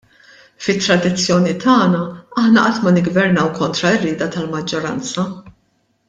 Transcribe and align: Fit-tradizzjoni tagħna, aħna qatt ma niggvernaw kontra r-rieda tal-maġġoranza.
Fit-tradizzjoni 0.67 1.51
tagħna, 1.65 1.99
aħna 2.45 2.63
qatt 2.65 2.81
ma 2.87 2.93
niggvernaw 2.97 3.51
kontra 3.61 3.91
r-rieda 3.99 4.29
tal-maġġoranza. 4.37 5.27